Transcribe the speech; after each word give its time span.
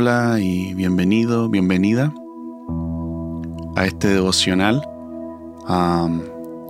Hola 0.00 0.38
y 0.38 0.74
bienvenido, 0.74 1.48
bienvenida 1.48 2.14
a 3.74 3.84
este 3.84 4.06
devocional. 4.06 4.80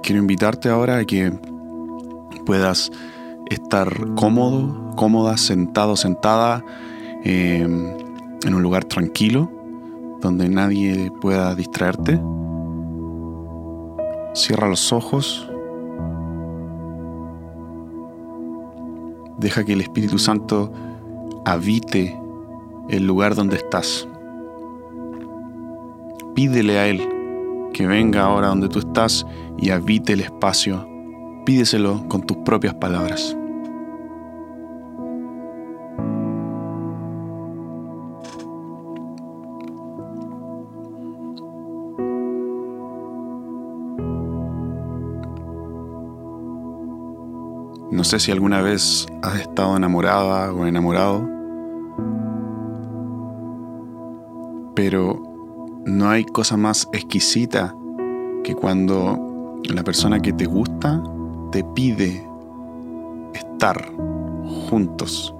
quiero 0.02 0.18
invitarte 0.18 0.70
ahora 0.70 0.96
a 0.96 1.04
que 1.04 1.30
puedas 2.46 2.90
estar 3.50 4.14
cómodo, 4.14 4.94
cómoda, 4.96 5.36
sentado, 5.36 5.94
sentada 5.94 6.64
em, 7.22 7.88
en 8.46 8.54
un 8.54 8.62
lugar 8.62 8.84
tranquilo 8.84 9.50
donde 10.22 10.48
nadie 10.48 11.12
pueda 11.20 11.54
distraerte. 11.54 12.18
Cierra 14.32 14.70
los 14.70 14.90
ojos. 14.90 15.46
Deja 19.36 19.64
que 19.64 19.74
el 19.74 19.82
Espíritu 19.82 20.18
Santo 20.18 20.72
habite 21.44 22.18
el 22.88 23.06
lugar 23.06 23.34
donde 23.34 23.56
estás. 23.56 24.08
Pídele 26.34 26.78
a 26.78 26.86
Él 26.86 27.06
que 27.72 27.86
venga 27.86 28.22
ahora 28.22 28.48
donde 28.48 28.68
tú 28.68 28.78
estás 28.78 29.26
y 29.58 29.70
habite 29.70 30.14
el 30.14 30.20
espacio. 30.20 30.86
Pídeselo 31.44 32.06
con 32.08 32.22
tus 32.22 32.38
propias 32.38 32.74
palabras. 32.74 33.36
No 47.90 48.04
sé 48.04 48.20
si 48.20 48.30
alguna 48.30 48.62
vez 48.62 49.06
has 49.22 49.40
estado 49.40 49.76
enamorada 49.76 50.52
o 50.52 50.66
enamorado 50.66 51.37
Pero 54.90 55.20
no 55.84 56.08
hay 56.08 56.24
cosa 56.24 56.56
más 56.56 56.88
exquisita 56.94 57.76
que 58.42 58.54
cuando 58.54 59.60
la 59.64 59.84
persona 59.84 60.18
que 60.18 60.32
te 60.32 60.46
gusta 60.46 61.02
te 61.52 61.62
pide 61.62 62.26
estar 63.34 63.92
juntos. 64.70 65.34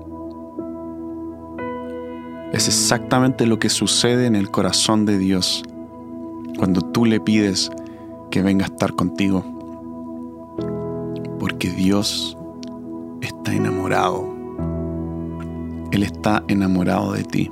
Es 2.53 2.69
exactamente 2.69 3.47
lo 3.47 3.59
que 3.59 3.71
sucede 3.71 4.27
en 4.27 4.37
el 4.37 4.51
corazón 4.51 5.07
de 5.07 5.17
Dios 5.17 5.63
cuando 6.59 6.83
tú 6.83 7.07
le 7.07 7.19
pides 7.19 7.71
que 8.31 8.43
venga 8.43 8.67
a 8.67 8.69
estar 8.69 8.93
contigo. 8.93 9.47
Porque 11.41 11.71
Dios 11.71 12.37
está 13.23 13.55
enamorado. 13.55 14.29
Él 15.91 16.03
está 16.03 16.45
enamorado 16.49 17.15
de 17.15 17.25
ti. 17.25 17.51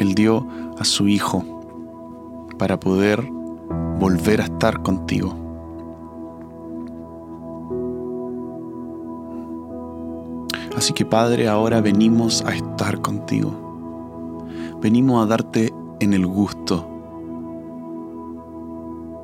Él 0.00 0.14
dio 0.14 0.46
a 0.78 0.84
su 0.84 1.08
Hijo 1.08 1.44
para 2.58 2.80
poder 2.80 3.22
volver 3.98 4.40
a 4.40 4.44
estar 4.44 4.82
contigo. 4.82 5.36
Así 10.74 10.94
que 10.94 11.04
Padre, 11.04 11.48
ahora 11.48 11.82
venimos 11.82 12.42
a 12.46 12.54
estar 12.54 13.02
contigo. 13.02 14.46
Venimos 14.80 15.22
a 15.22 15.26
darte 15.26 15.70
en 16.00 16.14
el 16.14 16.26
gusto. 16.26 16.88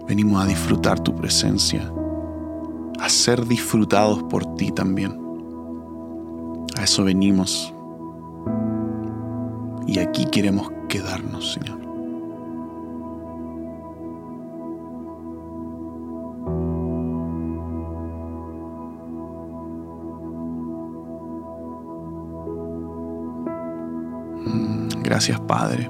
Venimos 0.07 0.45
a 0.45 0.47
disfrutar 0.47 1.01
tu 1.01 1.15
presencia, 1.15 1.91
a 3.01 3.09
ser 3.09 3.47
disfrutados 3.47 4.23
por 4.25 4.45
ti 4.57 4.71
también. 4.73 5.19
A 6.77 6.85
eso 6.85 7.03
venimos. 7.03 7.73
Y 9.87 10.01
aquí 10.01 10.27
queremos 10.27 10.71
quedarnos, 10.89 11.53
Señor. 11.53 11.79
Mm, 24.45 24.89
gracias, 25.03 25.41
Padre. 25.41 25.89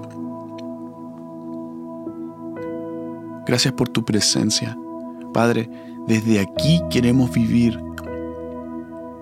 Gracias 3.47 3.73
por 3.73 3.89
tu 3.89 4.05
presencia. 4.05 4.77
Padre, 5.33 5.71
desde 6.07 6.41
aquí 6.41 6.83
queremos 6.91 7.31
vivir. 7.33 7.81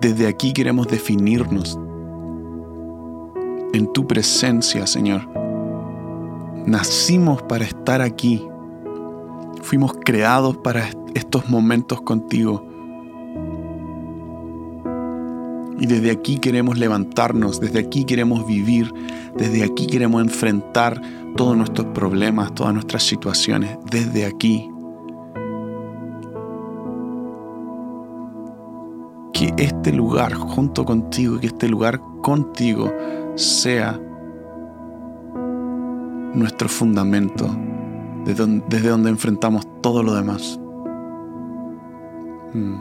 Desde 0.01 0.27
aquí 0.27 0.51
queremos 0.51 0.87
definirnos 0.87 1.79
en 3.75 3.91
tu 3.91 4.07
presencia, 4.07 4.87
Señor. 4.87 5.27
Nacimos 6.65 7.41
para 7.43 7.65
estar 7.65 8.01
aquí. 8.01 8.41
Fuimos 9.61 9.93
creados 10.03 10.57
para 10.57 10.89
estos 11.13 11.49
momentos 11.49 12.01
contigo. 12.01 12.65
Y 15.77 15.87
desde 15.87 16.09
aquí 16.09 16.39
queremos 16.39 16.77
levantarnos, 16.77 17.59
desde 17.59 17.79
aquí 17.79 18.05
queremos 18.05 18.47
vivir, 18.47 18.91
desde 19.35 19.63
aquí 19.63 19.87
queremos 19.87 20.21
enfrentar 20.21 21.01
todos 21.35 21.57
nuestros 21.57 21.87
problemas, 21.87 22.55
todas 22.55 22.73
nuestras 22.73 23.03
situaciones, 23.03 23.77
desde 23.91 24.25
aquí. 24.25 24.69
Que 29.33 29.53
este 29.57 29.91
lugar 29.91 30.33
junto 30.33 30.85
contigo, 30.85 31.41
que 31.41 31.47
este 31.47 31.67
lugar 31.67 31.99
contigo 32.21 32.89
sea 33.35 33.99
nuestro 36.33 36.67
fundamento, 36.67 37.49
desde 38.25 38.89
donde, 38.89 39.09
enfrentamos 39.09 39.65
todo 39.81 40.03
lo 40.03 40.13
demás. 40.15 40.59
Mm. 42.53 42.75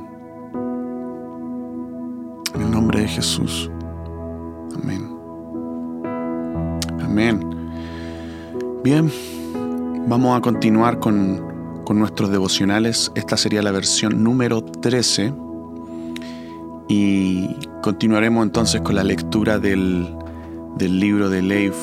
En 2.55 2.63
el 2.63 2.71
nombre 2.71 3.01
de 3.01 3.09
Jesús. 3.09 3.71
Amén. 4.83 5.09
Amén. 7.03 7.41
Bien, 8.83 9.11
vamos 10.07 10.37
a 10.37 10.41
continuar 10.41 10.99
con, 10.99 11.83
con 11.85 11.99
nuestros 11.99 12.31
devocionales. 12.31 13.11
Esta 13.15 13.37
sería 13.37 13.63
la 13.63 13.73
versión 13.73 14.23
número 14.23 14.63
13. 14.63 15.33
Y 16.89 17.49
continuaremos 17.83 18.45
entonces 18.45 18.83
con 18.83 18.95
la 18.95 19.05
lectura 19.05 19.59
del, 19.59 20.07
del 20.77 20.99
libro 20.99 21.29
de 21.29 21.43
Leif, 21.43 21.75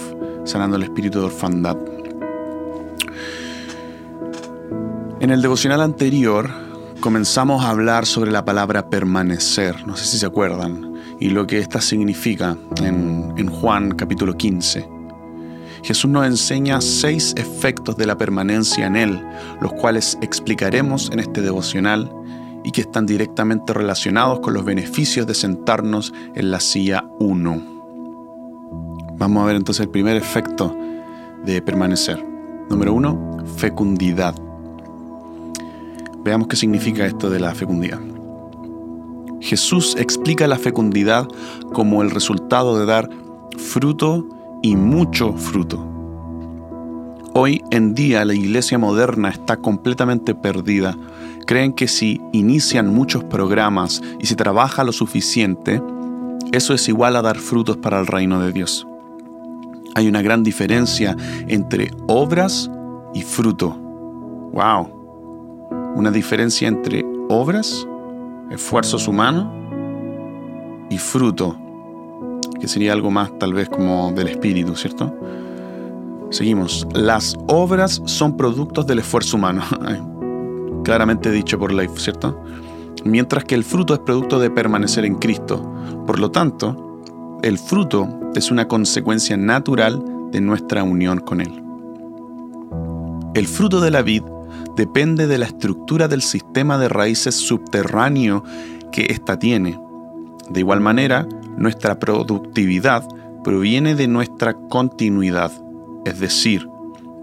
Sanando 0.43 0.75
el 0.75 0.83
Espíritu 0.83 1.19
de 1.19 1.25
Orfandad. 1.25 1.77
En 5.19 5.29
el 5.29 5.41
devocional 5.41 5.81
anterior 5.81 6.49
comenzamos 6.99 7.63
a 7.63 7.69
hablar 7.69 8.05
sobre 8.05 8.31
la 8.31 8.43
palabra 8.43 8.89
permanecer, 8.89 9.85
no 9.85 9.95
sé 9.95 10.05
si 10.05 10.17
se 10.17 10.25
acuerdan, 10.25 10.95
y 11.19 11.29
lo 11.29 11.45
que 11.45 11.59
ésta 11.59 11.79
significa 11.81 12.57
en, 12.81 13.33
en 13.37 13.49
Juan 13.49 13.91
capítulo 13.91 14.35
15. 14.35 14.87
Jesús 15.83 16.09
nos 16.09 16.25
enseña 16.25 16.79
seis 16.81 17.33
efectos 17.37 17.97
de 17.97 18.05
la 18.05 18.17
permanencia 18.17 18.87
en 18.87 18.95
Él, 18.95 19.23
los 19.61 19.73
cuales 19.73 20.17
explicaremos 20.21 21.09
en 21.11 21.19
este 21.19 21.41
devocional 21.41 22.11
y 22.63 22.71
que 22.71 22.81
están 22.81 23.05
directamente 23.05 23.73
relacionados 23.73 24.39
con 24.39 24.53
los 24.53 24.65
beneficios 24.65 25.25
de 25.25 25.33
sentarnos 25.33 26.13
en 26.35 26.51
la 26.51 26.59
silla 26.59 27.05
1. 27.19 27.80
Vamos 29.21 29.43
a 29.43 29.45
ver 29.45 29.55
entonces 29.55 29.85
el 29.85 29.91
primer 29.91 30.17
efecto 30.17 30.75
de 31.45 31.61
permanecer. 31.61 32.25
Número 32.71 32.91
uno, 32.91 33.37
fecundidad. 33.55 34.33
Veamos 36.23 36.47
qué 36.47 36.55
significa 36.55 37.05
esto 37.05 37.29
de 37.29 37.39
la 37.39 37.53
fecundidad. 37.53 37.99
Jesús 39.39 39.95
explica 39.99 40.47
la 40.47 40.57
fecundidad 40.57 41.27
como 41.71 42.01
el 42.01 42.09
resultado 42.09 42.79
de 42.79 42.87
dar 42.87 43.11
fruto 43.59 44.27
y 44.63 44.75
mucho 44.75 45.33
fruto. 45.33 45.85
Hoy 47.35 47.61
en 47.69 47.93
día 47.93 48.25
la 48.25 48.33
iglesia 48.33 48.79
moderna 48.79 49.29
está 49.29 49.57
completamente 49.57 50.33
perdida. 50.33 50.97
Creen 51.45 51.73
que 51.73 51.87
si 51.87 52.19
inician 52.33 52.91
muchos 52.91 53.23
programas 53.25 54.01
y 54.19 54.25
se 54.25 54.35
trabaja 54.35 54.83
lo 54.83 54.91
suficiente, 54.91 55.79
eso 56.51 56.73
es 56.73 56.89
igual 56.89 57.15
a 57.15 57.21
dar 57.21 57.37
frutos 57.37 57.77
para 57.77 57.99
el 57.99 58.07
reino 58.07 58.41
de 58.41 58.51
Dios. 58.51 58.87
Hay 59.95 60.07
una 60.07 60.21
gran 60.21 60.43
diferencia 60.43 61.15
entre 61.47 61.91
obras 62.07 62.69
y 63.13 63.21
fruto. 63.21 63.71
¡Wow! 64.53 65.91
Una 65.95 66.11
diferencia 66.11 66.67
entre 66.67 67.05
obras, 67.29 67.87
esfuerzos 68.49 69.07
humanos 69.07 69.47
y 70.89 70.97
fruto, 70.97 71.57
que 72.59 72.67
sería 72.67 72.93
algo 72.93 73.11
más 73.11 73.37
tal 73.39 73.53
vez 73.53 73.69
como 73.69 74.11
del 74.13 74.29
espíritu, 74.29 74.75
¿cierto? 74.75 75.13
Seguimos. 76.29 76.87
Las 76.93 77.37
obras 77.47 78.01
son 78.05 78.37
productos 78.37 78.87
del 78.87 78.99
esfuerzo 78.99 79.37
humano. 79.37 79.63
Claramente 80.83 81.29
dicho 81.31 81.59
por 81.59 81.73
Leif, 81.73 81.97
¿cierto? 81.99 82.41
mientras 83.03 83.45
que 83.45 83.55
el 83.55 83.63
fruto 83.63 83.93
es 83.93 83.99
producto 83.99 84.39
de 84.39 84.49
permanecer 84.49 85.05
en 85.05 85.15
Cristo. 85.15 85.61
Por 86.05 86.19
lo 86.19 86.31
tanto, 86.31 86.90
el 87.43 87.57
fruto 87.57 88.31
es 88.35 88.51
una 88.51 88.67
consecuencia 88.67 89.35
natural 89.35 90.03
de 90.31 90.41
nuestra 90.41 90.83
unión 90.83 91.19
con 91.19 91.41
Él. 91.41 91.63
El 93.33 93.47
fruto 93.47 93.81
de 93.81 93.91
la 93.91 94.01
vid 94.01 94.23
depende 94.75 95.25
de 95.25 95.37
la 95.37 95.45
estructura 95.45 96.07
del 96.07 96.21
sistema 96.21 96.77
de 96.77 96.87
raíces 96.89 97.35
subterráneo 97.35 98.43
que 98.91 99.07
ésta 99.09 99.39
tiene. 99.39 99.79
De 100.49 100.59
igual 100.59 100.81
manera, 100.81 101.27
nuestra 101.57 101.97
productividad 101.97 103.07
proviene 103.43 103.95
de 103.95 104.07
nuestra 104.07 104.53
continuidad, 104.53 105.51
es 106.05 106.19
decir, 106.19 106.67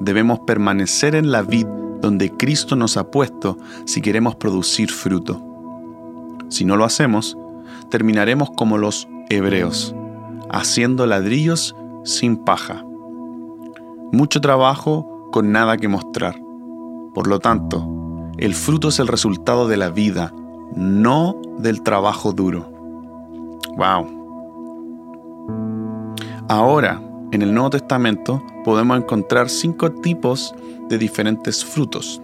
debemos 0.01 0.41
permanecer 0.41 1.15
en 1.15 1.31
la 1.31 1.43
vid 1.43 1.67
donde 2.01 2.31
Cristo 2.31 2.75
nos 2.77 2.97
ha 2.97 3.11
puesto 3.11 3.59
si 3.85 4.01
queremos 4.01 4.37
producir 4.37 4.91
fruto. 4.91 5.43
Si 6.49 6.65
no 6.65 6.77
lo 6.77 6.85
hacemos, 6.85 7.37
terminaremos 7.91 8.51
como 8.57 8.79
los 8.79 9.09
hebreos, 9.29 9.95
haciendo 10.51 11.07
ladrillos 11.07 11.75
sin 12.05 12.37
paja. 12.37 12.85
Mucho 14.13 14.41
trabajo 14.41 15.29
con 15.33 15.53
nada 15.53 15.77
que 15.77 15.89
mostrar. 15.89 16.41
Por 17.15 17.27
lo 17.27 17.39
tanto, 17.39 17.87
el 18.39 18.55
fruto 18.55 18.89
es 18.89 18.99
el 19.01 19.09
resultado 19.09 19.69
de 19.69 19.77
la 19.77 19.91
vida, 19.91 20.33
no 20.75 21.41
del 21.59 21.83
trabajo 21.83 22.33
duro. 22.33 22.71
Wow. 23.77 24.19
Ahora, 26.49 27.03
en 27.33 27.43
el 27.43 27.53
Nuevo 27.53 27.71
Testamento 27.71 28.43
podemos 28.65 28.97
encontrar 28.97 29.51
cinco 29.51 29.93
tipos 29.93 30.55
de 30.89 30.97
diferentes 30.97 31.65
frutos. 31.65 32.23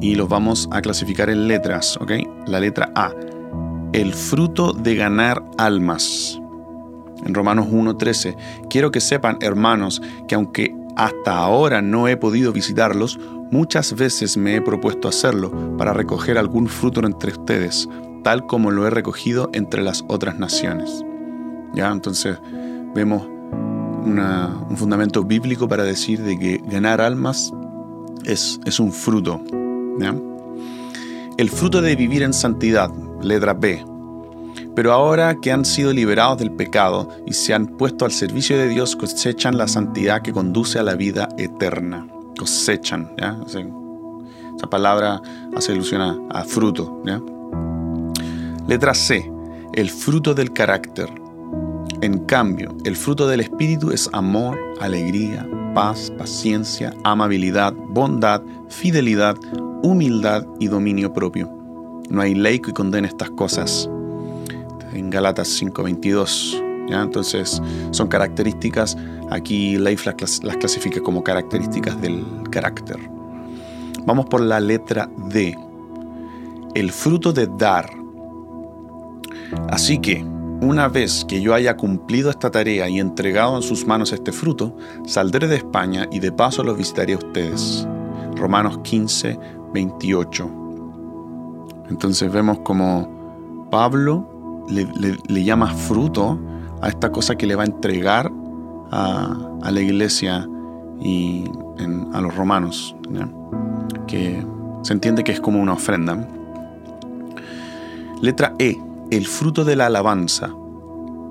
Y 0.00 0.16
los 0.16 0.28
vamos 0.28 0.68
a 0.72 0.82
clasificar 0.82 1.30
en 1.30 1.48
letras, 1.48 1.96
¿ok? 1.98 2.12
La 2.46 2.60
letra 2.60 2.92
A. 2.94 3.12
El 3.92 4.12
fruto 4.12 4.72
de 4.72 4.96
ganar 4.96 5.42
almas. 5.56 6.41
En 7.24 7.34
Romanos 7.34 7.68
1.13. 7.68 8.36
Quiero 8.68 8.90
que 8.90 9.00
sepan, 9.00 9.38
hermanos, 9.40 10.02
que 10.28 10.34
aunque 10.34 10.74
hasta 10.96 11.36
ahora 11.36 11.82
no 11.82 12.08
he 12.08 12.16
podido 12.16 12.52
visitarlos, 12.52 13.18
muchas 13.50 13.94
veces 13.94 14.36
me 14.36 14.56
he 14.56 14.60
propuesto 14.60 15.08
hacerlo 15.08 15.76
para 15.76 15.92
recoger 15.92 16.38
algún 16.38 16.68
fruto 16.68 17.04
entre 17.06 17.32
ustedes, 17.32 17.88
tal 18.24 18.46
como 18.46 18.70
lo 18.70 18.86
he 18.86 18.90
recogido 18.90 19.50
entre 19.52 19.82
las 19.82 20.04
otras 20.08 20.38
naciones. 20.38 21.04
¿Ya? 21.74 21.90
Entonces 21.90 22.38
vemos 22.94 23.22
un 24.04 24.76
fundamento 24.76 25.22
bíblico 25.22 25.68
para 25.68 25.84
decir 25.84 26.22
de 26.22 26.38
que 26.38 26.60
ganar 26.66 27.00
almas 27.00 27.52
es, 28.24 28.60
es 28.64 28.80
un 28.80 28.92
fruto. 28.92 29.40
El 31.36 31.50
fruto 31.50 31.80
de 31.80 31.96
vivir 31.96 32.22
en 32.22 32.32
santidad, 32.32 32.90
letra 33.22 33.54
B. 33.54 33.84
Pero 34.74 34.92
ahora 34.92 35.36
que 35.40 35.52
han 35.52 35.64
sido 35.64 35.92
liberados 35.92 36.38
del 36.38 36.50
pecado 36.52 37.08
y 37.26 37.34
se 37.34 37.52
han 37.52 37.66
puesto 37.66 38.04
al 38.04 38.12
servicio 38.12 38.56
de 38.56 38.68
Dios, 38.68 38.96
cosechan 38.96 39.58
la 39.58 39.68
santidad 39.68 40.22
que 40.22 40.32
conduce 40.32 40.78
a 40.78 40.82
la 40.82 40.94
vida 40.94 41.28
eterna. 41.36 42.06
Cosechan, 42.38 43.14
esa 44.56 44.70
palabra 44.70 45.20
hace 45.54 45.72
alusión 45.72 46.00
a, 46.00 46.18
a 46.30 46.44
fruto. 46.44 47.02
Letra 48.66 48.94
C. 48.94 49.30
El 49.74 49.90
fruto 49.90 50.34
del 50.34 50.52
carácter. 50.52 51.08
En 52.00 52.20
cambio, 52.26 52.76
el 52.84 52.96
fruto 52.96 53.28
del 53.28 53.40
Espíritu 53.40 53.90
es 53.90 54.08
amor, 54.12 54.58
alegría, 54.80 55.46
paz, 55.74 56.12
paciencia, 56.18 56.94
amabilidad, 57.04 57.72
bondad, 57.74 58.42
fidelidad, 58.68 59.36
humildad 59.82 60.46
y 60.60 60.68
dominio 60.68 61.12
propio. 61.12 61.50
No 62.08 62.20
hay 62.20 62.34
ley 62.34 62.58
que 62.58 62.72
condene 62.72 63.08
estas 63.08 63.30
cosas. 63.30 63.88
En 64.92 65.10
Galatas 65.10 65.48
5:22. 65.48 66.62
Entonces, 66.88 67.62
son 67.90 68.08
características, 68.08 68.96
aquí 69.30 69.78
Leif 69.78 70.04
las, 70.04 70.42
las 70.42 70.56
clasifica 70.56 71.00
como 71.00 71.22
características 71.22 72.00
del 72.00 72.24
carácter. 72.50 72.98
Vamos 74.04 74.26
por 74.26 74.40
la 74.40 74.60
letra 74.60 75.08
D. 75.30 75.56
El 76.74 76.90
fruto 76.90 77.32
de 77.32 77.48
dar. 77.58 77.90
Así 79.68 79.98
que, 79.98 80.24
una 80.60 80.88
vez 80.88 81.24
que 81.24 81.40
yo 81.40 81.54
haya 81.54 81.76
cumplido 81.76 82.30
esta 82.30 82.50
tarea 82.50 82.88
y 82.88 82.98
entregado 82.98 83.56
en 83.56 83.62
sus 83.62 83.86
manos 83.86 84.12
este 84.12 84.32
fruto, 84.32 84.76
saldré 85.06 85.46
de 85.46 85.56
España 85.56 86.06
y 86.10 86.20
de 86.20 86.32
paso 86.32 86.62
los 86.62 86.76
visitaré 86.76 87.14
a 87.14 87.18
ustedes. 87.18 87.86
Romanos 88.36 88.78
15, 88.82 89.38
28. 89.72 90.50
Entonces 91.90 92.32
vemos 92.32 92.60
como 92.60 93.68
Pablo 93.70 94.31
le, 94.68 95.44
llama 95.44 95.68
fruto 95.68 96.38
a 96.80 96.88
esta 96.88 97.10
cosa 97.10 97.36
que 97.36 97.46
le 97.46 97.54
va 97.54 97.62
a 97.62 97.66
entregar 97.66 98.30
a, 98.90 99.70
la 99.70 99.80
iglesia 99.80 100.48
y 101.00 101.44
a 102.12 102.20
los 102.20 102.34
romanos, 102.36 102.94
que 104.06 104.44
se 104.82 104.92
entiende 104.92 105.24
que 105.24 105.32
es 105.32 105.40
como 105.40 105.60
una 105.60 105.72
ofrenda. 105.72 106.28
Letra 108.20 108.54
E 108.58 108.78
el 109.10 109.26
fruto 109.26 109.64
de 109.64 109.76
la 109.76 109.86
alabanza. 109.86 110.50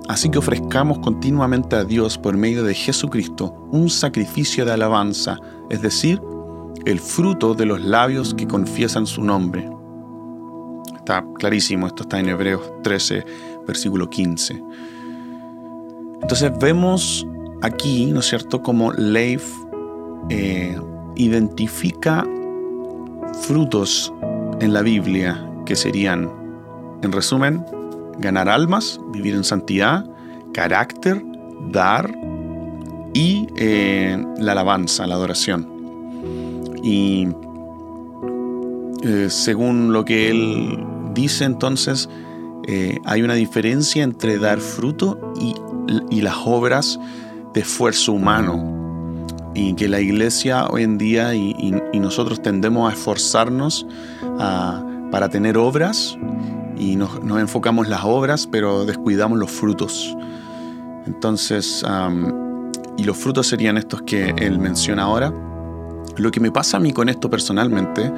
Así 0.08 0.28
que 0.28 0.38
ofrezcamos 0.38 0.98
continuamente 0.98 1.74
a 1.76 1.84
Dios 1.84 2.18
por 2.18 2.36
medio 2.36 2.64
de 2.64 2.74
Jesucristo 2.74 3.68
un 3.72 3.88
sacrificio 3.90 4.64
de 4.64 4.72
alabanza, 4.72 5.38
es 5.70 5.82
decir, 5.82 6.20
el 6.84 7.00
fruto 7.00 7.54
de 7.54 7.66
los 7.66 7.80
labios 7.80 8.34
que 8.34 8.46
confiesan 8.46 9.06
su 9.06 9.22
nombre. 9.24 9.68
Está 11.02 11.24
clarísimo, 11.34 11.88
esto 11.88 12.04
está 12.04 12.20
en 12.20 12.28
Hebreos 12.28 12.62
13, 12.84 13.24
versículo 13.66 14.08
15. 14.08 14.62
Entonces 16.22 16.52
vemos 16.60 17.26
aquí, 17.60 18.06
¿no 18.12 18.20
es 18.20 18.26
cierto?, 18.26 18.62
como 18.62 18.92
Leif 18.92 19.42
eh, 20.30 20.78
identifica 21.16 22.24
frutos 23.40 24.14
en 24.60 24.72
la 24.72 24.82
Biblia 24.82 25.44
que 25.66 25.74
serían 25.74 26.30
en 27.02 27.10
resumen, 27.10 27.66
ganar 28.18 28.48
almas, 28.48 29.00
vivir 29.12 29.34
en 29.34 29.42
santidad, 29.42 30.08
carácter, 30.54 31.20
dar 31.72 32.16
y 33.12 33.48
eh, 33.56 34.24
la 34.38 34.52
alabanza, 34.52 35.08
la 35.08 35.16
adoración. 35.16 35.68
Y 36.84 37.26
eh, 39.02 39.26
según 39.30 39.92
lo 39.92 40.04
que 40.04 40.30
él 40.30 40.91
dice 41.14 41.44
entonces, 41.44 42.08
eh, 42.66 42.98
hay 43.04 43.22
una 43.22 43.34
diferencia 43.34 44.04
entre 44.04 44.38
dar 44.38 44.60
fruto 44.60 45.32
y, 45.40 45.54
las 46.20 46.36
obras 46.44 47.00
de 47.54 47.60
esfuerzo 47.60 48.12
humano. 48.12 48.80
Y 49.54 49.74
que 49.74 49.88
la 49.88 50.00
iglesia 50.00 50.66
hoy 50.68 50.84
en 50.84 50.96
día 50.96 51.34
y, 51.34 51.72
nosotros 51.94 52.40
tendemos 52.40 52.90
a 52.90 52.94
esforzarnos 52.94 53.86
para 55.10 55.28
tener 55.28 55.58
obras 55.58 56.16
y 56.78 56.96
nos, 56.96 57.10
enfocamos 57.38 57.88
las 57.88 58.04
obras, 58.04 58.46
pero 58.46 58.84
descuidamos 58.84 59.38
los 59.38 59.50
frutos. 59.50 60.16
Entonces, 61.06 61.84
y 62.96 63.04
los 63.04 63.16
frutos 63.16 63.48
serían 63.48 63.76
estos 63.78 64.02
que 64.02 64.34
él 64.38 64.58
menciona 64.58 65.02
ahora. 65.02 65.32
Lo 66.16 66.30
que 66.30 66.40
me 66.40 66.50
pasa 66.50 66.76
a 66.76 66.80
mí 66.80 66.92
con 66.92 67.08
esto 67.08 67.30
personalmente 67.30 68.12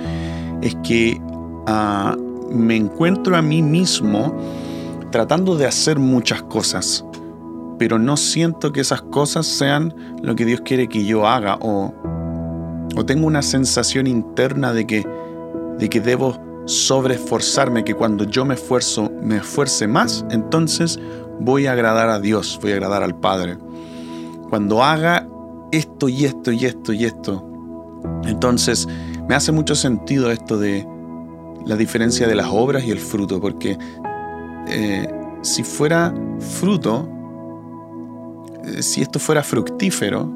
es 0.63 0.77
que 0.83 1.21
ah, 1.67 2.17
me 2.51 2.77
encuentro 2.77 3.37
a 3.37 3.43
mí 3.43 3.63
mismo 3.63 4.37
tratando 5.11 5.57
de 5.57 5.67
hacer 5.67 5.99
muchas 5.99 6.43
cosas, 6.43 7.05
pero 7.79 7.99
no 7.99 8.17
siento 8.17 8.73
que 8.73 8.81
esas 8.81 9.03
cosas 9.03 9.47
sean 9.47 9.95
lo 10.23 10.35
que 10.35 10.45
Dios 10.45 10.63
quiere 10.63 10.89
que 10.89 11.05
yo 11.05 11.27
haga 11.27 11.57
o, 11.61 11.95
o 12.97 13.07
tengo 13.07 13.27
una 13.27 13.43
sensación 13.43 14.07
interna 14.07 14.73
de 14.73 14.87
que, 14.87 15.07
de 15.79 15.89
que 15.89 16.01
debo 16.01 16.41
sobre 16.67 17.15
esforzarme, 17.15 17.85
que 17.85 17.95
cuando 17.95 18.25
yo 18.25 18.45
me 18.45 18.55
esfuerzo, 18.55 19.11
me 19.23 19.37
esfuerce 19.37 19.87
más, 19.87 20.25
entonces 20.31 20.99
voy 21.41 21.67
a 21.67 21.73
agradar 21.73 22.09
a 22.09 22.21
Dios, 22.21 22.59
voy 22.63 22.73
a 22.73 22.75
agradar 22.75 23.03
al 23.03 23.15
Padre. 23.15 23.59
Cuando 24.49 24.83
haga 24.83 25.29
esto 25.73 26.09
y 26.09 26.25
esto 26.25 26.53
y 26.53 26.65
esto 26.65 26.93
y 26.93 27.05
esto, 27.05 27.47
entonces 28.25 28.89
me 29.29 29.35
hace 29.35 29.53
mucho 29.53 29.75
sentido 29.75 30.31
esto 30.31 30.59
de 30.59 30.87
la 31.67 31.77
diferencia 31.77 32.27
de 32.27 32.35
las 32.35 32.49
obras 32.49 32.85
y 32.85 32.91
el 32.91 32.99
fruto, 32.99 33.41
porque 33.41 33.79
eh, 34.69 35.09
si 35.43 35.63
fuera 35.63 36.15
fruto, 36.39 37.09
eh, 38.65 38.83
si 38.83 39.03
esto 39.03 39.19
fuera 39.19 39.43
fructífero, 39.43 40.27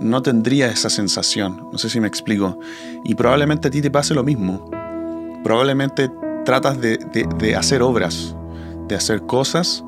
no 0.00 0.22
tendría 0.22 0.68
esa 0.68 0.90
sensación. 0.90 1.68
No 1.70 1.78
sé 1.78 1.88
si 1.88 2.00
me 2.00 2.08
explico. 2.08 2.58
Y 3.04 3.14
probablemente 3.14 3.68
a 3.68 3.70
ti 3.70 3.80
te 3.80 3.90
pase 3.90 4.14
lo 4.14 4.24
mismo 4.24 4.70
probablemente 5.42 6.10
tratas 6.44 6.80
de, 6.80 7.54
hacer 7.56 7.82
obras, 7.82 8.36
de 8.88 8.94
hacer 8.94 9.22
cosas 9.22 9.84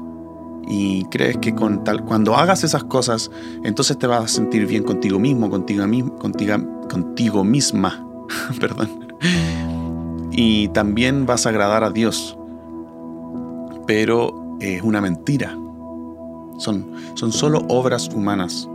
y 0.67 1.05
crees 1.07 1.37
que 1.39 1.55
con 1.55 1.85
tal, 1.85 2.05
cuando 2.05 2.37
hagas 2.37 2.65
esas 2.65 2.85
cosas, 2.85 3.31
entonces 3.65 3.99
te 3.99 4.07
vas 4.07 4.25
a 4.25 4.29
sentir 4.29 4.67
bien 4.67 4.83
contigo 4.83 5.19
mismo, 5.19 5.51
contigo, 5.51 5.85
contigo, 6.19 6.57
contigo 6.89 7.45
misma. 7.45 8.07
Perdón. 8.61 9.15
Y 10.37 10.69
también 10.69 11.26
vas 11.26 11.47
a 11.47 11.50
agradar 11.50 11.85
a 11.85 11.91
Dios. 11.91 12.37
Pero 13.87 14.57
es 14.61 14.83
una 14.83 15.00
mentira. 15.00 15.57
Son, 16.59 16.93
son 17.14 17.33
solo 17.33 17.64
obras 17.69 18.09
humanas. 18.14 18.69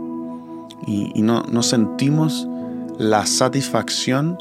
Y, 0.86 1.20
no, 1.22 1.42
no 1.50 1.62
sentimos 1.62 2.48
la 2.98 3.26
satisfacción 3.26 4.38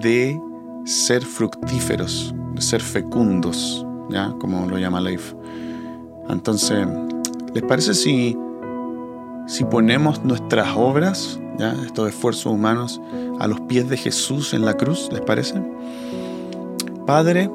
de 0.00 0.40
ser 0.84 1.24
fructíferos, 1.24 2.32
de 2.54 2.62
ser 2.62 2.80
fecundos, 2.80 3.84
¿ya? 4.10 4.32
Como 4.38 4.66
lo 4.66 4.78
llama 4.78 5.00
Leif. 5.00 5.34
Entonces, 6.28 6.86
¿les 7.52 7.62
parece 7.64 7.94
si, 7.94 8.36
si 9.48 9.64
ponemos 9.64 10.24
nuestras 10.24 10.76
obras, 10.76 11.40
¿ya? 11.58 11.74
estos 11.84 12.08
esfuerzos 12.08 12.46
humanos, 12.46 13.00
a 13.40 13.48
los 13.48 13.60
pies 13.62 13.88
de 13.88 13.96
Jesús 13.96 14.54
en 14.54 14.64
la 14.64 14.74
cruz? 14.74 15.08
¿Les 15.10 15.20
parece? 15.20 15.60
Padre, 17.06 17.50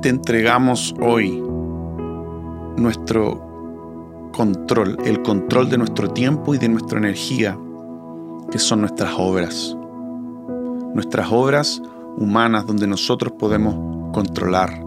te 0.00 0.08
entregamos 0.08 0.94
hoy 1.02 1.42
nuestro 2.78 4.30
control, 4.32 4.96
el 5.04 5.20
control 5.22 5.68
de 5.68 5.76
nuestro 5.76 6.10
tiempo 6.10 6.54
y 6.54 6.58
de 6.58 6.70
nuestra 6.70 6.98
energía, 6.98 7.58
que 8.50 8.58
son 8.58 8.80
nuestras 8.80 9.12
obras. 9.18 9.76
Nuestras 10.94 11.30
obras 11.30 11.82
humanas 12.16 12.66
donde 12.66 12.86
nosotros 12.86 13.34
podemos 13.38 13.74
controlar. 14.14 14.82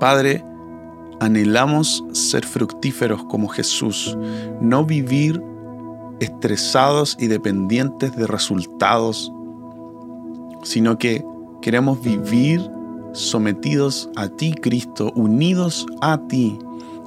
Padre, 0.00 0.44
anhelamos 1.20 2.04
ser 2.12 2.44
fructíferos 2.44 3.22
como 3.24 3.46
Jesús, 3.46 4.18
no 4.60 4.84
vivir 4.84 5.40
estresados 6.18 7.16
y 7.20 7.28
dependientes 7.28 8.16
de 8.16 8.26
resultados 8.26 9.32
sino 10.66 10.98
que 10.98 11.24
queremos 11.62 12.02
vivir 12.02 12.60
sometidos 13.12 14.10
a 14.16 14.28
ti, 14.28 14.52
Cristo, 14.52 15.12
unidos 15.14 15.86
a 16.00 16.18
ti, 16.26 16.58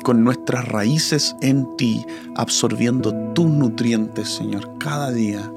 con 0.04 0.24
nuestras 0.24 0.68
raíces 0.70 1.36
en 1.42 1.68
ti, 1.76 2.06
absorbiendo 2.36 3.14
tus 3.34 3.48
nutrientes, 3.48 4.30
Señor, 4.30 4.78
cada 4.80 5.12
día. 5.12 5.52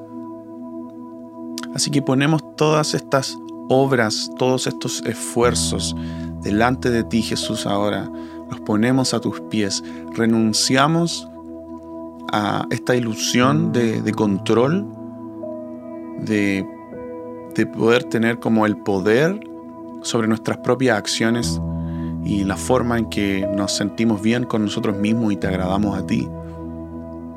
Así 1.75 1.91
que 1.91 2.03
ponemos 2.03 2.43
todas 2.57 2.93
estas 2.95 3.39
obras, 3.69 4.31
todos 4.37 4.67
estos 4.67 5.03
esfuerzos 5.07 5.95
delante 6.43 6.91
de 6.91 7.05
ti, 7.05 7.23
Jesús, 7.23 7.67
ahora. 7.67 8.11
Los 8.51 8.61
ponemos 8.61 9.15
a 9.15 9.21
tus 9.21 9.41
pies. 9.43 9.83
Renunciamos 10.15 11.29
a 12.33 12.67
esta 12.71 12.97
ilusión 12.97 13.73
de, 13.73 14.13
control, 14.13 14.87
de 16.25 16.67
de 17.55 17.67
poder 17.67 18.05
tener 18.05 18.39
como 18.39 18.67
el 18.67 18.77
poder 18.77 19.41
sobre 20.03 20.29
nuestras 20.29 20.59
propias 20.59 20.99
acciones 20.99 21.61
y 22.25 22.45
la 22.45 22.57
forma 22.57 22.99
en 22.99 23.11
que 23.11 23.47
nos 23.57 23.73
sentimos 23.77 24.23
bien 24.23 24.45
con 24.45 24.65
nosotros 24.65 24.97
mismos 24.97 25.33
y 25.33 25.37
te 25.37 25.47
agradamos 25.47 25.99
a 25.99 26.07
ti. 26.07 26.29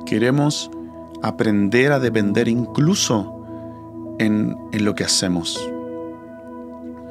Queremos 0.06 0.70
aprender 1.22 1.92
a 1.92 2.00
depender 2.00 2.48
incluso 2.48 3.36
en, 4.20 4.56
lo 4.72 4.96
que 4.96 5.04
hacemos. 5.04 5.60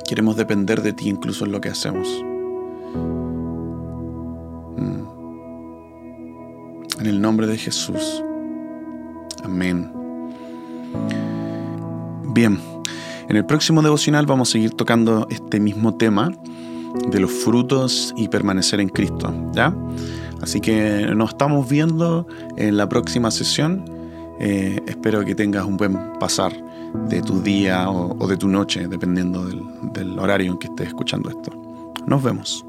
Queremos 0.08 0.36
depender 0.36 0.82
de 0.82 0.92
ti 0.92 1.08
incluso 1.08 1.44
en 1.44 1.52
lo 1.52 1.60
que 1.60 1.70
hacemos. 1.70 2.08
Mm. 4.76 5.04
En 7.00 7.06
el 7.06 7.20
nombre 7.20 7.46
de 7.46 7.58
Jesús. 7.58 8.22
Amén. 9.42 9.90
Bien. 12.32 12.58
En 13.28 13.36
el 13.36 13.46
próximo 13.46 13.82
devocional 13.82 14.26
vamos 14.26 14.50
a 14.50 14.52
seguir 14.52 14.72
tocando 14.72 15.26
este 15.30 15.60
mismo 15.60 15.94
tema 15.94 16.30
de 17.10 17.20
los 17.20 17.30
frutos 17.30 18.14
y 18.16 18.28
permanecer 18.28 18.80
en 18.80 18.88
Cristo, 18.88 19.32
¿ya? 19.52 19.74
Así 20.40 20.60
que 20.60 21.08
nos 21.14 21.30
estamos 21.30 21.68
viendo 21.68 22.26
en 22.56 22.76
la 22.76 22.88
próxima 22.88 23.30
sesión. 23.30 23.84
Eh, 24.40 24.80
espero 24.86 25.24
que 25.24 25.34
tengas 25.34 25.64
un 25.64 25.76
buen 25.76 25.96
pasar 26.18 26.52
de 27.08 27.22
tu 27.22 27.40
día 27.40 27.90
o, 27.90 28.26
de 28.26 28.36
tu 28.36 28.48
noche, 28.48 28.86
dependiendo 28.86 29.46
del 29.46 30.18
horario 30.18 30.52
en 30.52 30.58
que 30.58 30.66
estés 30.66 30.88
escuchando 30.88 31.30
esto. 31.30 31.50
Nos 32.06 32.22
vemos. 32.22 32.64